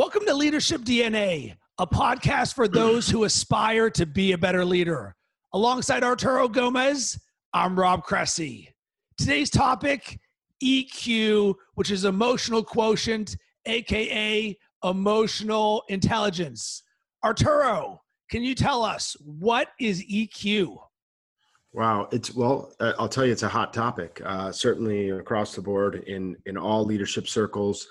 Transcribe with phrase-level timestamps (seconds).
[0.00, 5.14] Welcome to Leadership DNA, a podcast for those who aspire to be a better leader.
[5.52, 7.20] Alongside Arturo Gomez,
[7.52, 8.74] I'm Rob Cressy.
[9.18, 10.18] Today's topic
[10.64, 13.36] EQ, which is emotional quotient,
[13.66, 16.82] aka emotional intelligence.
[17.22, 20.78] Arturo, can you tell us what is EQ?
[21.74, 22.72] Wow, it's well.
[22.80, 24.22] Uh, I'll tell you, it's a hot topic.
[24.24, 27.86] Uh, certainly across the board in in all leadership circles,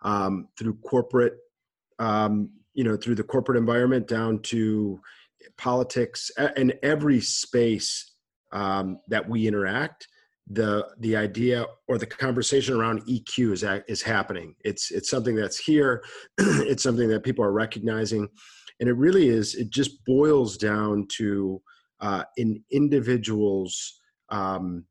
[0.00, 1.38] um, through corporate,
[2.02, 5.00] um, you know, through the corporate environment down to
[5.56, 8.14] politics and every space
[8.52, 10.08] um, that we interact.
[10.48, 14.56] The the idea or the conversation around EQ is is happening.
[14.64, 16.02] It's it's something that's here.
[16.38, 18.28] it's something that people are recognizing,
[18.80, 19.54] and it really is.
[19.54, 21.62] It just boils down to
[22.00, 24.00] uh, in individuals'
[24.30, 24.84] um,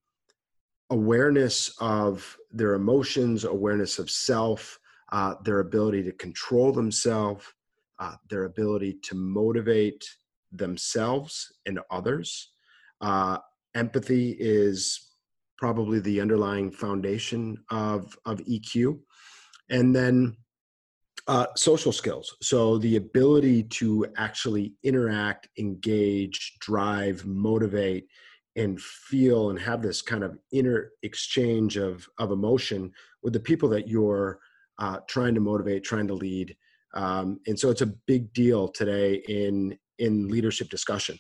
[0.90, 4.80] awareness of their emotions, awareness of self,
[5.12, 7.46] uh, their ability to control themselves,
[8.00, 10.04] uh, their ability to motivate
[10.52, 12.52] themselves and others.
[13.02, 13.38] Uh,
[13.76, 15.12] empathy is
[15.58, 19.00] probably the underlying foundation of, of EQ.
[19.70, 20.36] And then
[21.28, 22.36] uh, social skills.
[22.42, 28.08] So the ability to actually interact, engage, drive, motivate,
[28.56, 32.92] and feel and have this kind of inner exchange of, of emotion
[33.24, 34.40] with the people that you're
[34.82, 36.58] uh, trying to motivate, trying to lead.
[36.94, 41.18] Um, and so it's a big deal today in in leadership discussion.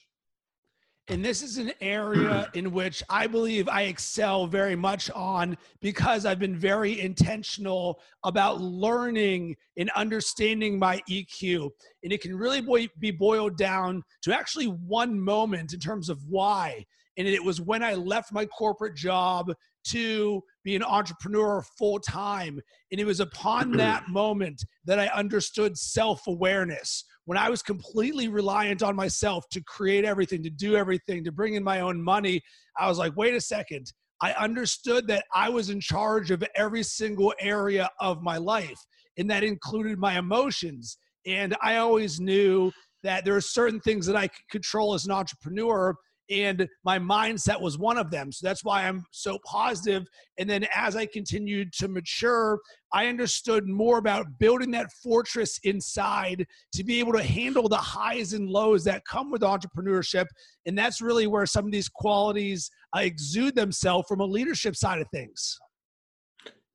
[1.07, 6.25] And this is an area in which I believe I excel very much on because
[6.25, 11.69] I've been very intentional about learning and understanding my EQ.
[12.03, 16.85] And it can really be boiled down to actually one moment in terms of why.
[17.17, 19.53] And it was when I left my corporate job
[19.85, 22.59] to be an entrepreneur full time.
[22.91, 27.03] And it was upon that moment that I understood self awareness.
[27.25, 31.53] When I was completely reliant on myself to create everything, to do everything, to bring
[31.53, 32.41] in my own money,
[32.77, 33.91] I was like, wait a second.
[34.21, 38.79] I understood that I was in charge of every single area of my life,
[39.17, 40.97] and that included my emotions.
[41.25, 42.71] And I always knew
[43.03, 45.95] that there are certain things that I could control as an entrepreneur
[46.31, 48.31] and my mindset was one of them.
[48.31, 50.07] So that's why I'm so positive.
[50.37, 52.59] And then as I continued to mature,
[52.93, 58.33] I understood more about building that fortress inside to be able to handle the highs
[58.33, 60.25] and lows that come with entrepreneurship.
[60.65, 65.01] And that's really where some of these qualities uh, exude themselves from a leadership side
[65.01, 65.57] of things.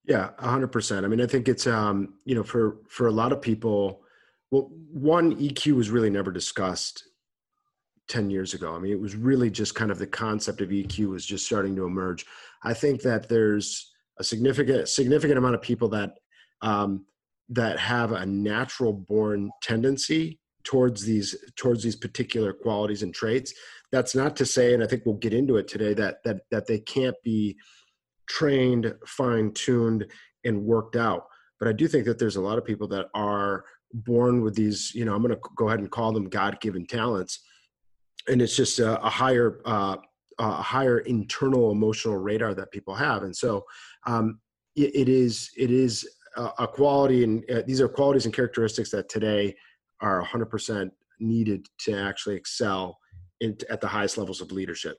[0.05, 1.05] Yeah, 100%.
[1.05, 4.03] I mean, I think it's um, you know, for for a lot of people,
[4.53, 7.03] well, one EQ was really never discussed
[8.09, 8.75] 10 years ago.
[8.75, 11.75] I mean, it was really just kind of the concept of EQ was just starting
[11.77, 12.25] to emerge.
[12.63, 16.15] I think that there's a significant significant amount of people that
[16.63, 17.05] um,
[17.49, 23.53] that have a natural born tendency towards these towards these particular qualities and traits.
[23.93, 26.67] That's not to say, and I think we'll get into it today, that that that
[26.67, 27.57] they can't be
[28.29, 30.07] trained, fine tuned,
[30.45, 31.27] and worked out.
[31.59, 34.93] But I do think that there's a lot of people that are born with these.
[34.95, 37.41] You know, I'm going to go ahead and call them God given talents
[38.29, 39.97] and it's just a, a higher uh,
[40.39, 43.65] a higher internal emotional radar that people have and so
[44.07, 44.39] um,
[44.75, 49.09] it, it is it is a, quality and uh, these are qualities and characteristics that
[49.09, 49.55] today
[50.03, 52.99] are 100% needed to actually excel
[53.41, 54.99] in, at the highest levels of leadership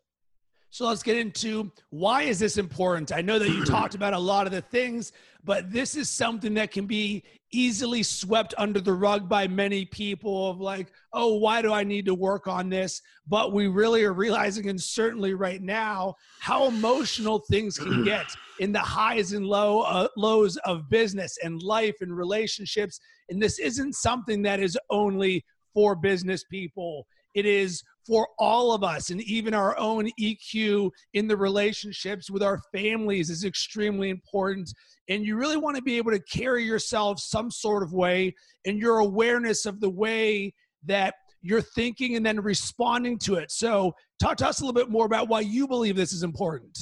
[0.69, 3.11] so let's get into why is this important?
[3.11, 5.11] I know that you talked about a lot of the things,
[5.43, 10.49] but this is something that can be easily swept under the rug by many people
[10.49, 13.01] of like, oh, why do I need to work on this?
[13.27, 18.25] But we really are realizing, and certainly right now, how emotional things can get
[18.59, 22.99] in the highs and low uh, lows of business and life and relationships.
[23.29, 27.07] And this isn't something that is only for business people.
[27.33, 32.41] It is for all of us and even our own EQ in the relationships with
[32.41, 34.71] our families is extremely important.
[35.09, 38.33] And you really want to be able to carry yourself some sort of way
[38.65, 40.53] and your awareness of the way
[40.85, 43.51] that you're thinking and then responding to it.
[43.51, 46.77] So, talk to us a little bit more about why you believe this is important.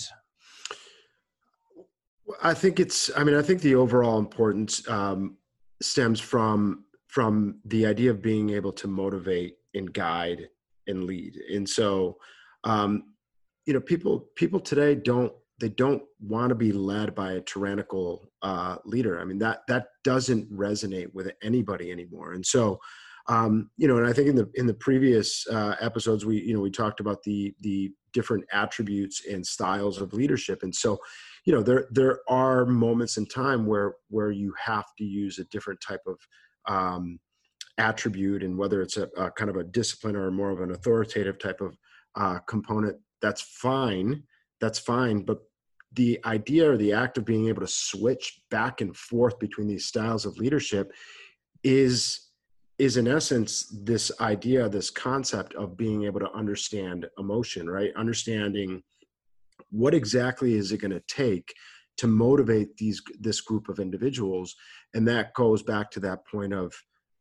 [2.41, 3.11] I think it's.
[3.15, 5.37] I mean, I think the overall importance um,
[5.81, 10.49] stems from from the idea of being able to motivate and guide
[10.87, 11.35] and lead.
[11.53, 12.17] And so,
[12.63, 13.03] um,
[13.65, 18.29] you know, people people today don't they don't want to be led by a tyrannical
[18.41, 19.19] uh, leader.
[19.19, 22.33] I mean that that doesn't resonate with anybody anymore.
[22.33, 22.79] And so,
[23.27, 26.53] um, you know, and I think in the in the previous uh, episodes we you
[26.53, 30.63] know we talked about the the different attributes and styles of leadership.
[30.63, 30.97] And so,
[31.43, 35.43] you know, there there are moments in time where where you have to use a
[35.45, 36.17] different type of
[36.67, 37.19] um,
[37.77, 41.37] attribute and whether it's a, a, kind of a discipline or more of an authoritative
[41.37, 41.77] type of
[42.15, 44.23] uh, component that's fine
[44.59, 45.21] that's fine.
[45.21, 45.39] But
[45.93, 49.85] the idea or the act of being able to switch back and forth between these
[49.85, 50.91] styles of leadership
[51.63, 52.21] is
[52.77, 57.91] is in essence this idea this concept of being able to understand emotion right?
[57.95, 58.81] Understanding
[59.69, 61.53] what exactly is it going to take
[61.97, 64.55] to motivate these this group of individuals.
[64.93, 66.73] And that goes back to that point of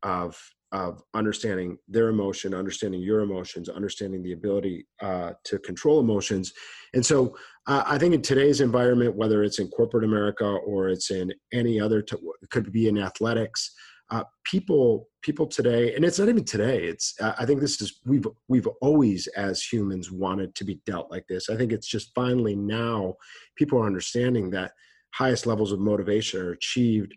[0.05, 0.39] of
[0.73, 6.53] of understanding their emotion understanding your emotions understanding the ability uh, to control emotions.
[6.95, 7.37] And so
[7.67, 11.81] uh, i think in today's environment whether it's in corporate america or it's in any
[11.81, 13.75] other t- it could be in athletics
[14.11, 18.27] uh, people people today and it's not even today it's i think this is we've
[18.49, 21.49] we've always as humans wanted to be dealt like this.
[21.49, 23.15] I think it's just finally now
[23.57, 24.73] people are understanding that
[25.15, 27.15] highest levels of motivation are achieved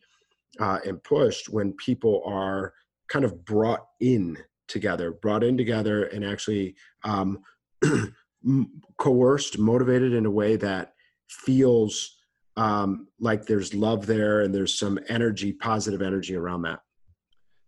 [0.59, 2.73] uh, and pushed when people are
[3.09, 7.39] kind of brought in together brought in together and actually um,
[8.97, 10.93] coerced motivated in a way that
[11.29, 12.17] feels
[12.55, 16.79] um, like there's love there and there's some energy, positive energy around that.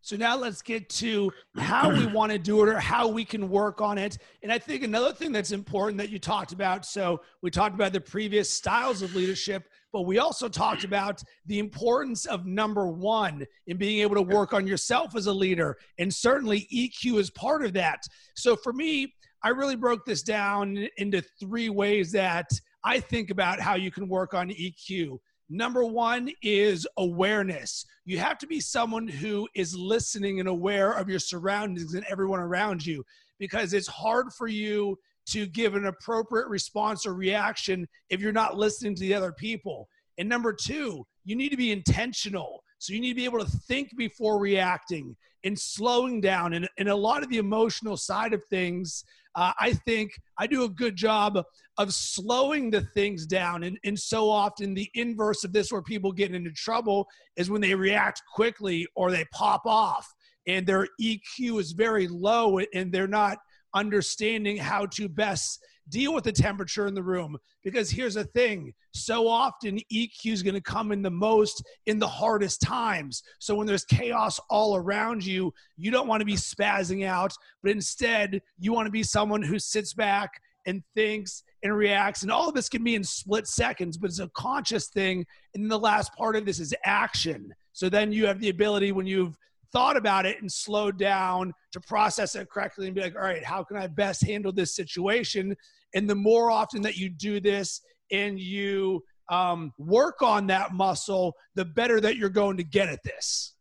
[0.01, 3.49] So now let's get to how we want to do it or how we can
[3.49, 4.17] work on it.
[4.43, 6.85] And I think another thing that's important that you talked about.
[6.85, 11.59] So we talked about the previous styles of leadership, but we also talked about the
[11.59, 15.77] importance of number one in being able to work on yourself as a leader.
[15.97, 18.03] And certainly EQ is part of that.
[18.35, 22.49] So for me, I really broke this down into three ways that
[22.83, 25.19] I think about how you can work on EQ.
[25.49, 27.85] Number one is awareness.
[28.05, 32.39] You have to be someone who is listening and aware of your surroundings and everyone
[32.39, 33.03] around you
[33.39, 34.97] because it's hard for you
[35.27, 39.87] to give an appropriate response or reaction if you're not listening to the other people.
[40.19, 42.63] And number two, you need to be intentional.
[42.77, 46.53] So you need to be able to think before reacting and slowing down.
[46.53, 49.03] And, and a lot of the emotional side of things
[49.35, 51.41] uh, I think I do a good job
[51.77, 53.63] of slowing the things down.
[53.63, 57.07] And, and so often, the inverse of this, where people get into trouble,
[57.37, 60.11] is when they react quickly or they pop off
[60.47, 63.37] and their EQ is very low and they're not
[63.73, 65.59] understanding how to best
[65.89, 67.37] deal with the temperature in the room.
[67.63, 71.99] Because here's the thing so often eq is going to come in the most in
[71.99, 73.21] the hardest times.
[73.39, 77.71] So when there's chaos all around you you don't want to be spazzing out but
[77.71, 80.31] instead you want to be someone who sits back
[80.65, 82.21] and thinks and reacts.
[82.23, 85.25] And all of this can be in split seconds but it's a conscious thing.
[85.55, 87.53] And the last part of this is action.
[87.73, 89.37] So then you have the ability when you've
[89.71, 93.43] thought about it and slowed down to process it correctly and be like, all right,
[93.43, 95.55] how can I best handle this situation?
[95.93, 97.81] And the more often that you do this
[98.11, 102.99] and you um, work on that muscle, the better that you're going to get at
[103.03, 103.55] this.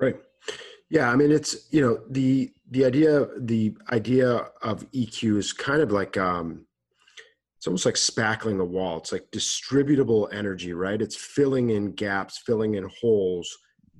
[0.00, 0.16] Right.
[0.88, 5.82] Yeah, I mean it's you know the the idea the idea of EQ is kind
[5.82, 6.64] of like um
[7.56, 8.98] it's almost like spackling a wall.
[8.98, 11.02] It's like distributable energy, right?
[11.02, 13.50] It's filling in gaps, filling in holes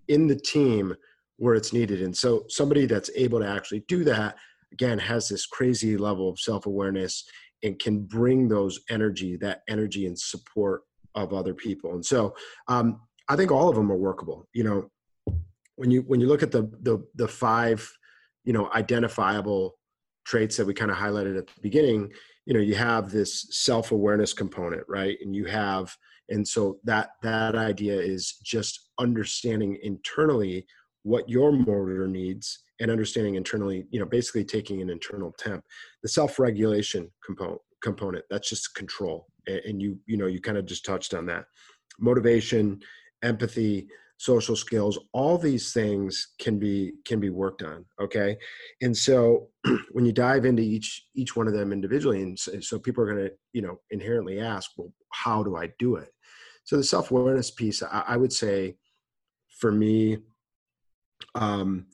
[0.06, 0.94] in the team
[1.38, 2.02] where it's needed.
[2.02, 4.36] And so somebody that's able to actually do that
[4.76, 7.14] again has this crazy level of self-awareness
[7.62, 10.82] and can bring those energy that energy and support
[11.14, 11.90] of other people.
[11.94, 12.34] And so
[12.68, 12.86] um,
[13.28, 14.80] i think all of them are workable you know.
[15.80, 17.78] When you when you look at the the, the five
[18.48, 19.62] you know identifiable
[20.30, 22.00] traits that we kind of highlighted at the beginning
[22.46, 25.16] you know you have this self-awareness component right?
[25.22, 25.84] And you have
[26.32, 28.22] and so that that idea is
[28.54, 28.72] just
[29.06, 30.56] understanding internally
[31.02, 35.64] what your motor needs and understanding internally you know basically taking an internal temp
[36.02, 40.84] the self-regulation component component that's just control and you you know you kind of just
[40.84, 41.44] touched on that.
[42.00, 42.80] Motivation
[43.22, 48.36] empathy social skills all these things can be can be worked on okay?
[48.80, 49.48] And so
[49.92, 53.12] when you dive into each each one of them individually and so, so people are
[53.12, 56.08] going to you know inherently ask well how do i do it?
[56.64, 58.76] So the self-awareness piece I, I would say
[59.60, 60.18] for me
[61.34, 61.86] um,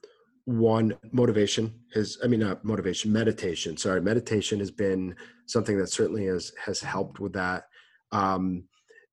[0.45, 3.77] one motivation has i mean not motivation meditation.
[3.77, 5.15] Sorry meditation has been
[5.47, 7.65] something that certainly has has helped with that.
[8.11, 8.65] Um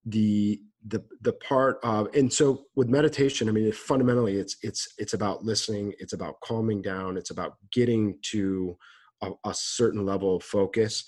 [0.05, 4.87] the the the part of and so with meditation i mean it, fundamentally it's it's
[4.97, 8.77] it's about listening it's about calming down it's about getting to
[9.21, 11.03] a, a certain level of focus.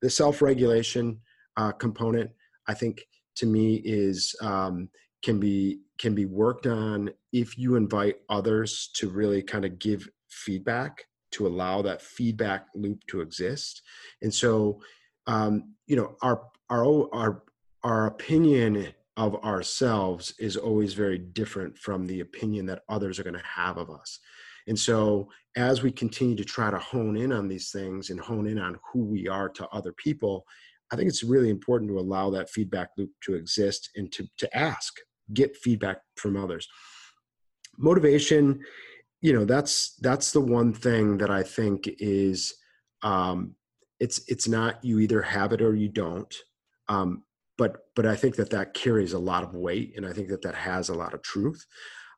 [0.00, 1.20] The self-regulation
[1.56, 2.30] uh, component
[2.68, 3.02] i think
[3.36, 4.88] to me is um,
[5.22, 10.08] can be can be worked on if you invite others to really kind of give
[10.30, 13.82] feedback to allow that feedback loop to exist
[14.22, 14.80] and so
[15.26, 17.42] um, you know our our our
[17.82, 23.34] our opinion of ourselves is always very different from the opinion that others are going
[23.34, 24.18] to have of us.
[24.66, 28.46] And so, as we continue to try to hone in on these things and hone
[28.46, 30.46] in on who we are to other people,
[30.92, 34.56] I think it's really important to allow that feedback loop to exist and to, to
[34.56, 34.94] ask,
[35.32, 36.68] get feedback from others.
[37.78, 38.60] Motivation,
[39.20, 42.54] you know, that's that's the one thing that I think is
[43.02, 43.54] um,
[43.98, 46.34] it's it's not you either have it or you don't.
[46.88, 47.22] Um,
[47.56, 50.42] but but I think that that carries a lot of weight, and I think that
[50.42, 51.64] that has a lot of truth.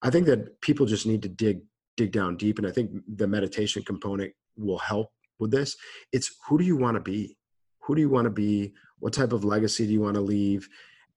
[0.03, 1.63] I think that people just need to dig
[1.97, 5.77] dig down deep, and I think the meditation component will help with this.
[6.13, 7.37] It's who do you want to be?
[7.83, 8.75] Who do you want to be?
[9.01, 10.69] What type of legacy do you want to leave?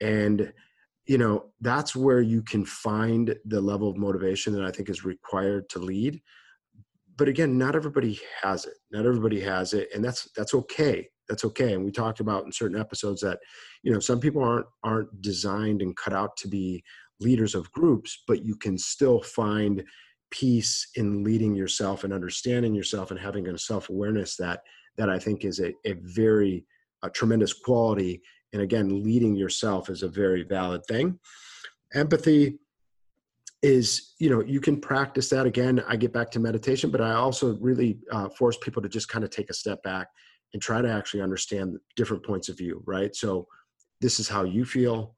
[0.02, 0.52] And
[1.08, 5.06] you know that's where you can find the level of motivation that I think is
[5.06, 6.22] required to lead.
[7.18, 8.76] But again, not everybody has it.
[8.92, 12.52] Not everybody has it, and that's that's okay that's okay and we talked about in
[12.52, 13.40] certain episodes that
[13.84, 16.84] you know some people aren't aren't designed and cut out to be
[17.20, 19.84] leaders of groups but you can still find
[20.32, 24.62] peace in leading yourself and understanding yourself and having a self-awareness that
[24.98, 26.66] that i think is a, a very
[27.04, 28.22] a tremendous quality
[28.54, 31.20] and again leading yourself is a very valid thing
[31.94, 32.58] empathy
[33.62, 37.14] is you know you can practice that again i get back to meditation but i
[37.14, 40.08] also really uh, force people to just kind of take a step back
[40.56, 43.14] and try to actually understand different points of view, right?
[43.14, 43.46] So
[44.00, 45.14] this is how you feel.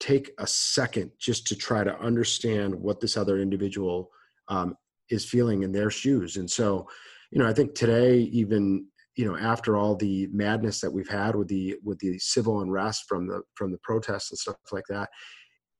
[0.00, 4.10] Take a second just to try to understand what this other individual
[4.48, 4.78] um,
[5.10, 6.38] is feeling in their shoes.
[6.38, 6.88] And so,
[7.30, 8.86] you know, I think today, even
[9.18, 13.04] you know, after all the madness that we've had with the with the civil unrest
[13.08, 15.10] from the from the protests and stuff like that,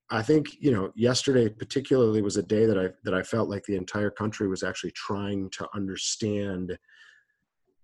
[0.09, 3.63] I think you know yesterday particularly was a day that I that I felt like
[3.63, 6.77] the entire country was actually trying to understand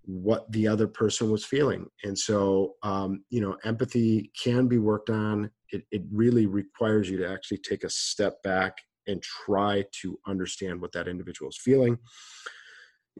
[0.01, 1.87] what the other person was feeling.
[2.03, 5.49] And so, um, you know, empathy can be worked on.
[5.71, 10.79] It, it really requires you to actually take a step back and try to understand
[10.79, 11.97] what that individual is feeling.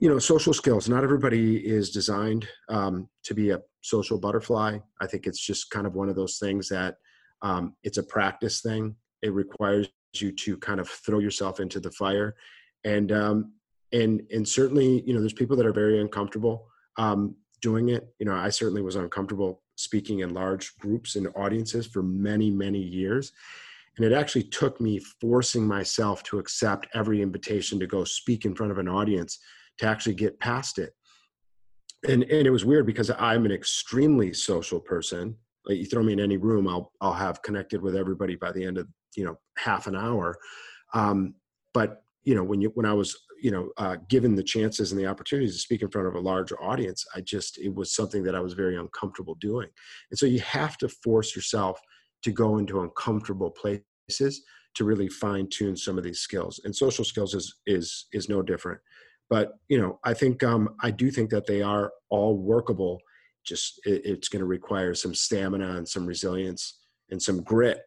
[0.02, 4.80] You know, social skills, not everybody is designed um, to be a social butterfly.
[5.00, 6.98] I think it's just kind of one of those things that
[7.42, 8.96] um, it's a practice thing.
[9.22, 12.36] It requires you to kind of throw yourself into the fire.
[12.84, 13.54] And, um,
[13.94, 18.14] and, and certainly, you know, there's people that are very uncomfortable um, doing it.
[18.20, 22.80] You know, I certainly was uncomfortable speaking in large groups and audiences for many, many
[22.80, 23.32] years.
[23.98, 28.56] And it actually took me forcing myself to accept every invitation to go speak in
[28.56, 29.40] front of an audience
[29.80, 30.94] to actually get past it.
[32.08, 35.36] And, and it was weird because I'm an extremely social person.
[35.66, 38.64] Like you throw me in any room, I'll, I'll have connected with everybody by the
[38.64, 40.38] end of, you know, half an hour.
[40.94, 41.36] Um,
[41.74, 45.00] but you know when you when i was you know uh, given the chances and
[45.00, 48.24] the opportunities to speak in front of a larger audience i just it was something
[48.24, 49.70] that i was very uncomfortable doing
[50.10, 51.80] and so you have to force yourself
[52.24, 57.06] to go into uncomfortable places to really fine tune some of these skills and social
[57.06, 58.80] skills is is is no different
[59.30, 63.00] but you know i think um, i do think that they are all workable
[63.46, 66.80] just it, it's going to require some stamina and some resilience
[67.12, 67.82] and some grit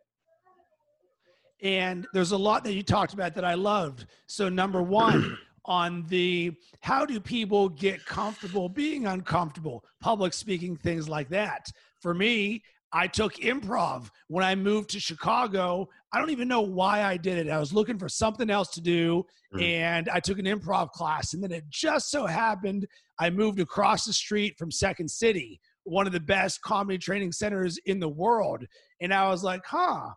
[1.63, 4.07] and there's a lot that you talked about that I loved.
[4.27, 11.09] So, number one, on the how do people get comfortable being uncomfortable, public speaking, things
[11.09, 11.71] like that.
[12.01, 15.89] For me, I took improv when I moved to Chicago.
[16.13, 17.51] I don't even know why I did it.
[17.51, 19.63] I was looking for something else to do, mm.
[19.63, 21.35] and I took an improv class.
[21.35, 22.87] And then it just so happened
[23.19, 27.79] I moved across the street from Second City, one of the best comedy training centers
[27.87, 28.65] in the world.
[29.01, 30.11] And I was like, huh,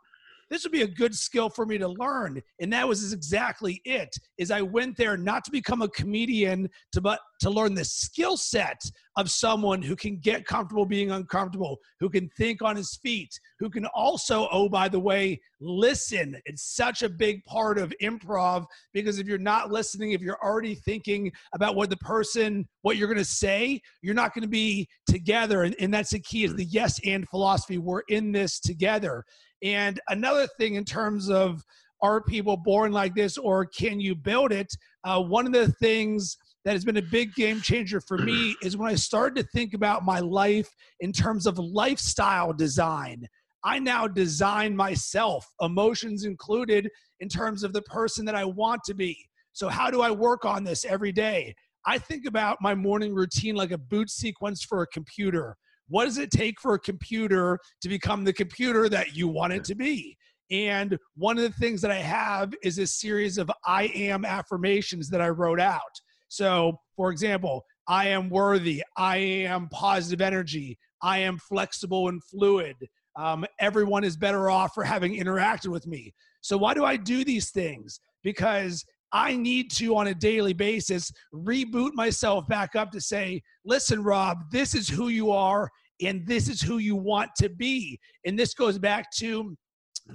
[0.51, 4.13] this would be a good skill for me to learn and that was exactly it
[4.37, 8.37] is i went there not to become a comedian to but to learn the skill
[8.37, 8.81] set
[9.17, 13.69] of someone who can get comfortable being uncomfortable who can think on his feet who
[13.69, 16.35] can also oh by the way listen.
[16.45, 20.75] It's such a big part of improv because if you're not listening if you're already
[20.75, 24.87] thinking about what the person what you're going to say you're not going to be
[25.07, 25.63] together.
[25.63, 27.77] And, and that's the key is the yes and philosophy.
[27.77, 29.23] We're in this together.
[29.63, 31.63] And another thing in terms of
[32.01, 34.73] are people born like this or can you build it?
[35.03, 38.77] Uh, one of the things that has been a big game changer for me is
[38.77, 43.27] when I started to think about my life in terms of lifestyle design.
[43.63, 46.89] I now design myself, emotions included,
[47.19, 49.15] in terms of the person that I want to be.
[49.53, 51.53] So, how do I work on this every day?
[51.85, 55.55] I think about my morning routine like a boot sequence for a computer.
[55.87, 59.63] What does it take for a computer to become the computer that you want it
[59.65, 60.17] to be?
[60.51, 65.09] And one of the things that I have is a series of I am affirmations
[65.09, 65.81] that I wrote out.
[66.31, 68.81] So, for example, I am worthy.
[68.95, 70.77] I am positive energy.
[71.03, 72.77] I am flexible and fluid.
[73.17, 76.13] Um, everyone is better off for having interacted with me.
[76.39, 77.99] So, why do I do these things?
[78.23, 84.01] Because I need to, on a daily basis, reboot myself back up to say, listen,
[84.01, 85.69] Rob, this is who you are
[86.01, 87.99] and this is who you want to be.
[88.25, 89.57] And this goes back to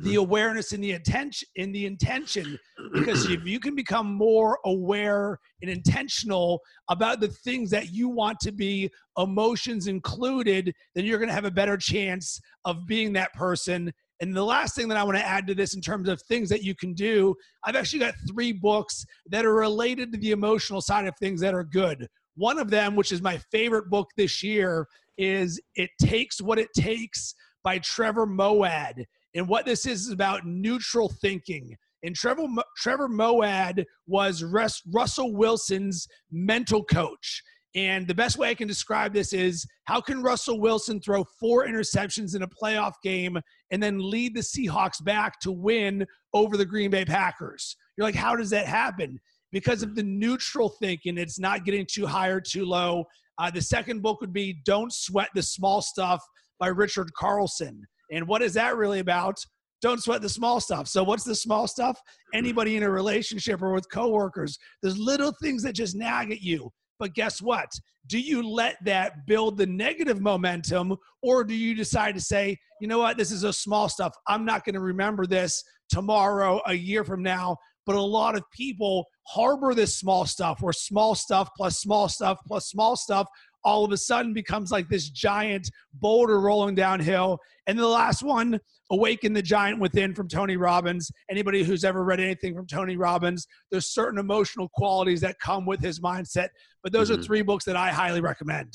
[0.01, 0.19] the mm-hmm.
[0.19, 2.59] awareness and the attention in the intention
[2.93, 8.39] because if you can become more aware and intentional about the things that you want
[8.41, 13.33] to be emotions included then you're going to have a better chance of being that
[13.33, 16.23] person and the last thing that I want to add to this in terms of
[16.23, 17.35] things that you can do,
[17.65, 21.55] I've actually got three books that are related to the emotional side of things that
[21.55, 22.09] are good.
[22.35, 24.87] One of them, which is my favorite book this year,
[25.19, 29.05] is It Takes What It Takes by Trevor Moawad.
[29.37, 31.77] And what this is is about neutral thinking.
[32.03, 32.47] And Trevor,
[32.79, 37.43] Trevor Moawad was Russell Wilson's mental coach.
[37.75, 41.67] And the best way I can describe this is how can Russell Wilson throw four
[41.67, 43.39] interceptions in a playoff game
[43.71, 47.77] and then lead the Seahawks back to win over the Green Bay Packers?
[47.97, 49.21] You're like, how does that happen?
[49.53, 53.05] Because of the neutral thinking, it's not getting too high or too low.
[53.37, 56.25] Uh, the second book would be Don't Sweat the Small Stuff
[56.59, 57.87] by Richard Carlson.
[58.11, 59.37] And what is that really about?
[59.83, 60.89] Don't sweat the small stuff.
[60.89, 62.01] So, what's the small stuff?
[62.33, 66.71] Anybody in a relationship or with coworkers, there's little things that just nag at you.
[66.99, 67.71] But guess what?
[68.07, 72.89] Do you let that build the negative momentum, or do you decide to say, you
[72.89, 74.15] know what, this is a small stuff.
[74.29, 77.57] I'm not going to remember this tomorrow, a year from now.
[77.85, 82.39] But a lot of people harbor this small stuff where small stuff plus small stuff
[82.47, 83.29] plus small stuff
[83.67, 87.39] all of a sudden becomes like this giant boulder rolling downhill.
[87.67, 88.61] And the last one,
[88.93, 91.11] Awaken the Giant Within from Tony Robbins.
[91.29, 95.81] Anybody who's ever read anything from Tony Robbins, there's certain emotional qualities that come with
[95.81, 96.49] his mindset.
[96.85, 97.21] But those mm-hmm.
[97.21, 98.73] are three books that I highly recommend.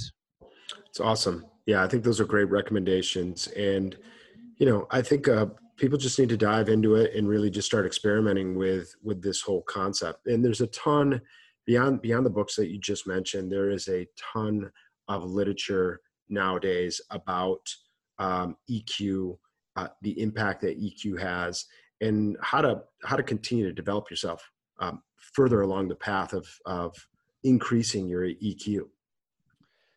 [0.90, 1.46] It's awesome.
[1.66, 3.48] Yeah, I think those are great recommendations.
[3.48, 3.96] And,
[4.58, 5.46] you know, I think uh,
[5.78, 9.42] people just need to dive into it and really just start experimenting with with this
[9.42, 10.28] whole concept.
[10.28, 11.22] And there's a ton
[11.66, 14.70] beyond beyond the books that you just mentioned, there is a ton
[15.08, 17.62] of literature nowadays about
[18.20, 19.38] um, EQ,
[19.76, 21.66] uh, the impact that EQ has,
[22.02, 26.48] and how to how to continue to develop yourself um, further along the path of
[26.66, 26.96] of
[27.44, 28.82] increasing your EQ.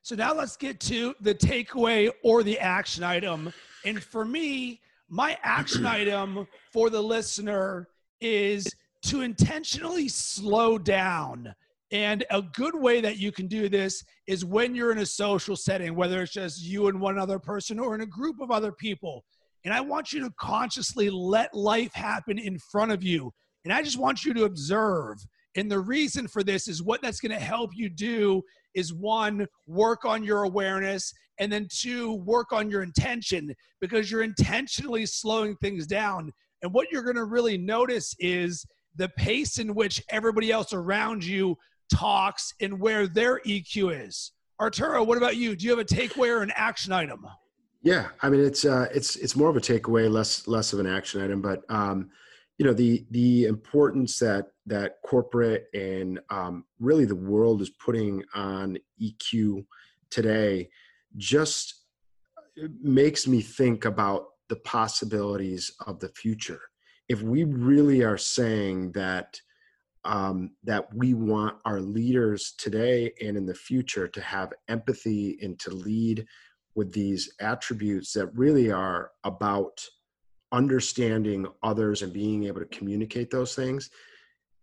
[0.03, 3.53] So now let's get to the takeaway or the action item.
[3.87, 7.89] And for me, my action item for the listener
[8.21, 8.67] is
[9.05, 11.55] to intentionally slow down.
[11.95, 15.55] And a good way that you can do this is when you're in a social
[15.55, 18.73] setting, whether it's just you and one other person or in a group of other
[18.73, 19.25] people.
[19.65, 23.33] And I want you to consciously let life happen in front of you.
[23.65, 25.19] And I just want you to observe.
[25.55, 28.43] And the reason for this is what that's going to help you do
[28.75, 34.25] is one, work on your awareness, and then two, work on your intention because you're
[34.25, 36.33] intentionally slowing things down.
[36.63, 41.25] And what you're going to really notice is the pace in which everybody else around
[41.25, 41.57] you
[41.93, 44.33] talks and where their EQ is.
[44.61, 45.57] Arturo, what about you?
[45.57, 47.27] Do you have a takeaway or an action item?
[47.83, 50.87] Yeah, I mean it's uh, it's it's more of a takeaway, less less of an
[50.87, 51.43] action item.
[51.43, 52.11] But um,
[52.59, 58.25] you know the the importance that that corporate and um, really the world is putting
[58.35, 59.67] on EQ
[60.11, 60.71] today
[61.17, 61.85] just
[62.81, 66.61] makes me think about the possibilities of the future
[67.09, 69.41] if we really are saying that
[70.05, 75.59] um, that we want our leaders today and in the future to have empathy and
[75.61, 76.27] to lead
[76.75, 79.85] with these attributes that really are about
[80.53, 83.91] understanding others and being able to communicate those things.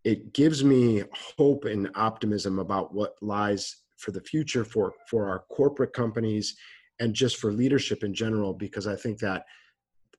[0.03, 1.03] It gives me
[1.37, 6.55] hope and optimism about what lies for the future for for our corporate companies
[6.99, 9.45] and just for leadership in general because i think that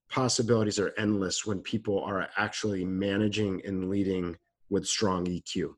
[0.09, 4.37] possibilities are endless when people are actually managing and leading
[4.73, 5.75] with strong EQ.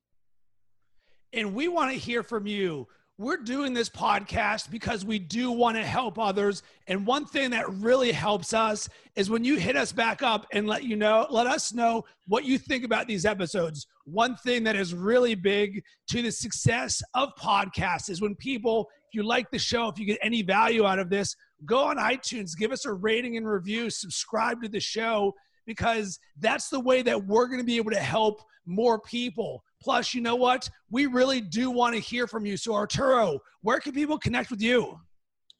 [1.32, 2.86] And we want to hear from you.
[3.18, 6.62] We're doing this podcast because we do want to help others.
[6.86, 10.66] And one thing that really helps us is when you hit us back up and
[10.66, 13.86] let you know, let us know what you think about these episodes.
[14.04, 19.14] One thing that is really big to the success of podcasts is when people, if
[19.14, 22.56] you like the show, if you get any value out of this, go on iTunes,
[22.56, 25.34] give us a rating and review, subscribe to the show,
[25.66, 29.64] because that's the way that we're going to be able to help more people.
[29.82, 30.68] Plus, you know what?
[30.90, 32.56] We really do want to hear from you.
[32.56, 34.98] So, Arturo, where can people connect with you?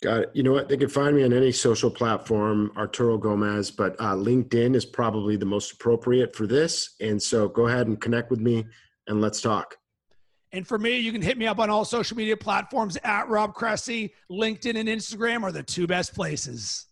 [0.02, 0.30] Got it.
[0.34, 0.68] You know what?
[0.68, 5.36] They can find me on any social platform, Arturo Gomez, but uh, LinkedIn is probably
[5.36, 6.94] the most appropriate for this.
[7.00, 8.66] And so go ahead and connect with me
[9.06, 9.76] and let's talk.
[10.52, 13.54] And for me, you can hit me up on all social media platforms at Rob
[13.54, 14.14] Cressy.
[14.30, 16.86] LinkedIn and Instagram are the two best places.